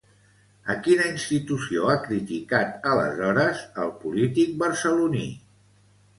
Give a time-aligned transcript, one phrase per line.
[0.73, 5.31] A quina institució ha criticat aleshores el polític barceloní?